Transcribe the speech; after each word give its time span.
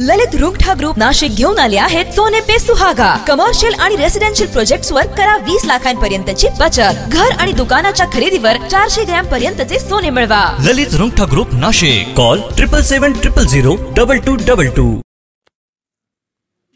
ललित 0.00 0.34
Rungtha 0.34 0.74
group 0.74 0.98
Nashik 0.98 1.30
घेऊन 1.30 1.58
आले 1.58 1.76
आहेत 1.76 2.12
सोने 2.12 2.40
पे 2.40 2.58
सुहागा. 2.58 3.08
कमर्शियल 3.28 3.74
आणि 3.74 3.96
रेसिडेन्शियल 3.96 4.50
प्रोजेक्ट 4.52 4.92
वर 4.92 5.06
करा 5.16 5.36
वीस 5.38 5.64
लाखांपर्यंतची 5.66 6.48
बचत. 6.60 7.02
घर 7.12 7.32
आणि 7.40 7.52
दुकानाच्या 7.52 8.06
खरेदीवर 8.12 8.56
चारशे 8.70 9.04
ग्रॅम 9.04 9.26
पर्यंतचे 9.26 9.78
सोने 9.78 10.10
मिळवा. 10.10 10.40
Lalit 10.68 10.94
Rungtha 10.98 11.24
group 11.32 11.54
Nashik. 11.60 12.16
Call 12.16 12.40
triple 12.56 12.80
seven 12.92 13.12
triple 13.12 13.46
zero 13.46 13.76
double 13.96 14.24
two 14.26 14.36
double 14.48 14.70
two 14.76 14.88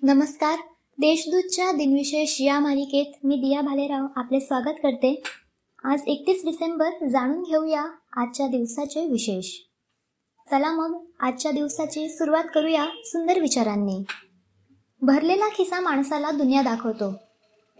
नमस्कार. 0.03 0.57
देशदूतच्या 0.99 1.73
दिनविशेष 1.73 2.37
या 2.41 2.61
मालिकेत 2.61 3.19
मी 3.25 3.37
दिया 3.37 3.61
भालेराव 3.61 4.07
आपले 4.17 4.41
स्वागत 4.41 4.83
करते. 4.83 5.21
आज 5.85 6.01
एकतीस 6.07 6.45
डिसेंबर 6.45 7.07
जाणून 7.09 7.43
घेऊया 7.43 7.85
आजच्या 8.17 8.47
दिवसाचे 8.47 9.11
विशेष. 9.11 9.55
चला 10.51 10.73
मग 10.73 11.05
आजच्या 11.21 11.53
दिवसाची 11.53 12.09
सुरुवात 12.09 12.45
करूया 12.55 12.87
सुंदर 13.05 13.39
विचारांनी. 13.39 14.05
भरलेला 15.03 15.49
खिसा 15.49 15.81
माणसाला 15.81 16.31
दुनिया 16.31 16.63
दाखवतो. 16.63 17.11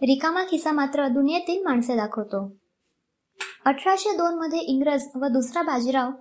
रिकामा 0.01 0.43
खिसा 0.43 0.71
मात्र 0.71 1.07
दुनियेतील 1.07 1.63
माणसे 1.63 1.95
दाखवतो. 1.95 2.55
अठराशे 3.65 4.17
दोन 4.17 4.33
मध्ये 4.33 4.59
इंग्रज 4.59 5.03
व 5.15 5.27
दुसरा 5.27 5.61
बाजीराव 5.61 6.11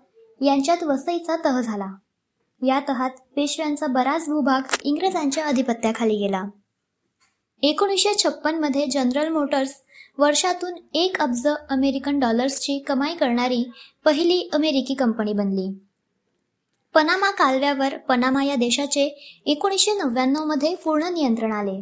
यांच्यात 0.44 0.82
वसईचा 0.82 1.36
तह 1.44 1.60
झाला. 1.60 1.86
या 2.66 2.80
तहात 2.88 3.10
पेशव्यांचा 3.36 3.86
बराच 3.86 4.28
भूभाग 4.28 4.62
इंग्रजांच्या 4.82 5.46
अधिपत्याखाली 5.46 6.16
गेला. 6.16 6.44
एकोणीसशे 7.62 8.14
छप्पनमध्ये 8.18 8.86
जनरल 8.86 9.28
मोटर्स 9.28 9.74
वर्षातून 10.18 10.74
एक 10.94 11.20
अब्ज 11.20 11.48
अमेरिकन 11.70 12.18
डॉलर्सची 12.18 12.78
कमाई 12.78 13.14
करणारी 13.14 13.64
पहिली 14.04 14.50
अमेरिकी 14.52 14.94
कंपनी 14.94 15.32
बनली. 15.32 15.83
पनामा 16.94 17.30
कालव्यावर 17.30 17.96
पनामा 17.96 18.44
या 18.44 18.54
देशाचे 18.54 19.04
एकोणीसशे 19.46 19.92
नव्याण्णवमध्ये 19.92 20.74
पूर्ण 20.74 21.02
नियंत्रण 21.02 21.52
आले. 21.52 21.80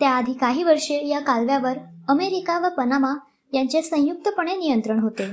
त्याआधी 0.00 0.32
काही 0.32 0.62
वर्षे 0.62 1.08
या 1.08 1.20
कालव्यावर 1.20 1.78
अमेरिका 2.08 2.58
व 2.58 2.68
पनामा 2.68 3.14
यांचे 3.52 3.82
संयुक्तपणे 3.82 4.56
नियंत्रण 4.56 4.98
होते. 5.00 5.30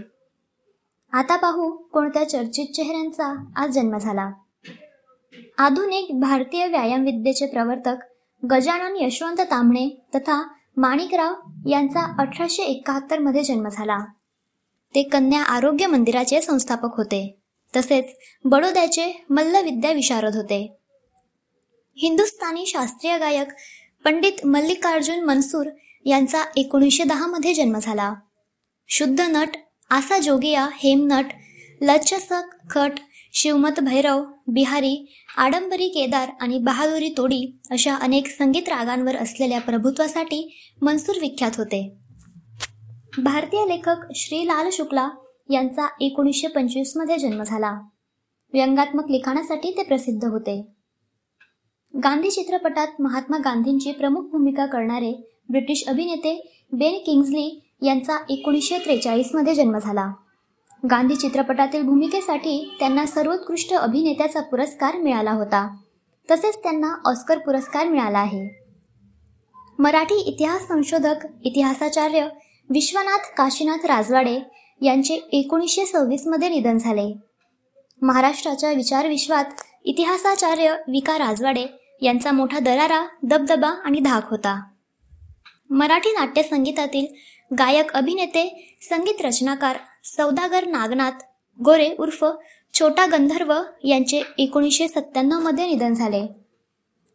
आता 1.12 1.36
पाहू 1.36 1.72
कोणत्या 1.72 2.30
चर्चित 2.30 2.66
चेहऱ्यांचा 2.66 3.45
आज 3.56 3.70
जन्म 3.70 3.98
झाला. 3.98 4.31
आधुनिक 5.58 6.20
भारतीय 6.20 6.68
व्यायामविद्येचे 6.68 7.46
प्रवर्तक 7.46 7.96
गजानन 8.52 8.96
यशवंत 8.96 9.38
तांबणे 9.40 10.06
तथा 10.16 10.48
माणिकराव 10.78 11.34
यांचा 11.70 12.22
अठराशे 12.22 12.64
एकाहत्तरमध्ये 12.64 13.44
जन्म 13.44 13.68
झाला. 13.68 13.98
ते 14.96 15.03
कन्या 15.03 15.44
आरोग्य 15.44 15.88
मंदिराचे 15.88 16.42
संस्थापक 16.42 16.98
होते. 16.98 17.41
तसेच 17.75 18.05
बडोद्याचे 18.45 19.25
मल्लविद्या 19.30 19.91
विशारद 19.91 20.36
होते. 20.36 20.75
हिंदुस्थानी 21.97 22.66
शास्त्रीय 22.66 23.17
गायक 23.17 23.47
पंडित 24.05 24.45
मल्लिकार्जुन 24.45 25.19
मनसूर 25.19 25.66
यांचा 26.05 26.44
एकोणीसशे 26.55 27.03
मध्ये 27.03 27.53
जन्म 27.53 27.80
झाला. 27.80 28.13
शुद्ध 28.89 29.22
नट 29.22 29.50
आसा 29.89 30.17
जोगिया 30.17 30.67
हेमनट 30.73 31.25
लच्छसक 31.81 32.69
खट 32.69 32.91
शिवमत 33.33 33.80
भैरव 33.80 34.23
बिहारी 34.47 35.13
आडंबरी 35.38 35.88
केदार 35.88 36.30
आणि 36.41 36.58
बहादुरी 36.58 37.09
तोडी 37.17 37.58
अशा 37.72 37.95
अनेक 37.95 38.28
संगीत 38.28 38.69
रागांवर 38.69 39.16
असलेल्या 39.16 39.61
प्रभुत्वासाठी 39.61 40.56
मनसूर 40.81 41.16
विख्यात 41.22 41.52
होते. 41.58 41.91
भारतीय 43.17 43.66
लेखक 43.66 43.95
श्री 44.16 44.47
लाल 44.47 44.69
शुक्ला 44.72 45.09
यांचा 45.52 45.88
एकोणीसशे 46.02 46.47
पंचवीसमध्ये 46.47 47.17
जन्म 47.17 47.44
झाला. 47.44 47.80
व्यंगात्मक 48.53 49.11
लिखाणासाठी 49.11 49.71
ते 49.77 49.83
प्रसिद्ध 49.83 50.25
होते. 50.25 50.67
गांधी 52.03 52.31
चित्रपटात 52.31 52.88
महात्मा 52.99 53.38
गांधींची 53.38 53.91
प्रमुख 53.91 54.22
भूमिका 54.22 54.66
करणारे 54.66 55.41
ब्रिटिश 55.50 55.84
अभिनेते 55.88 56.63
बेन 56.72 56.97
किंग्जली 57.06 57.61
यांचा 57.81 58.17
एकोणीसशे 58.29 58.78
त्रेचाळीसमध्ये 58.78 59.56
जन्म 59.56 59.78
झाला. 59.78 60.11
गांधी 60.91 61.16
चित्रपटातील 61.16 61.84
भूमिकेसाठी 61.84 62.75
त्यांना 62.79 63.06
सर्वोत्कृष्ट 63.06 63.73
अभिनेत्याचा 63.73 64.41
पुरस्कार 64.41 64.97
मिळाला 64.97 65.31
होता. 65.31 65.78
तसेच 66.31 66.57
त्यांना 66.63 66.95
ऑस्कर 67.06 67.38
पुरस्कार 67.38 67.88
मिळाला 67.88 68.19
आहे. 68.19 68.61
मराठी 69.79 70.16
इतिहास 70.16 70.67
संशोधक 70.67 71.16
इतिहासाचार्य 71.44 72.28
विश्वनाथ 72.69 73.34
काशीनाथ 73.38 73.85
राजवाडे 73.85 74.40
यांचे 74.81 75.14
एकोणीसशे 75.14 75.86
सव्वीसमध्ये 75.86 76.50
निधन 76.50 76.78
झाले. 76.78 77.18
महाराष्ट्राच्या 78.02 78.72
विचारविश्वात 78.72 79.46
इतिहासाचार्य 79.84 80.72
विका 80.88 81.18
राजवाडे 81.18 81.66
यांचा 82.02 82.31
मोठा 82.31 82.59
दरारा 82.59 83.08
दबदबा 83.24 83.68
आणि 83.68 84.00
धाक 84.00 84.30
होता. 84.30 84.64
मराठी 85.70 86.09
नाट्यसंगीतातील 86.09 87.06
गायक 87.59 87.94
अभिनेते 87.94 88.75
संगीत 88.81 89.25
रचनाकार 89.25 89.78
सौदागर 90.03 90.68
नागनाथ 90.68 91.12
गोरे 91.66 91.96
उर्फ 92.00 92.25
छोटा 92.74 93.06
गंधर्व 93.06 93.53
यांचे 93.84 94.24
एकोणीसशे 94.38 94.88
सत्त्याण्णवमध्ये 94.88 95.66
निधन 95.66 95.94
झाले. 95.94 96.28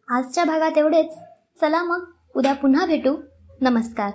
आजच्या 0.09 0.45
भागात 0.45 0.79
एवढेच. 0.79 1.13
चला 1.61 1.83
मग 1.83 2.05
उद्या 2.37 2.55
पुन्हा 2.55 2.87
भेटू. 2.87 3.17
नमस्कार. 3.61 4.11